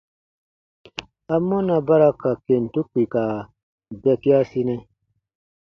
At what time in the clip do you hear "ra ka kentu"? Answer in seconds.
2.01-2.79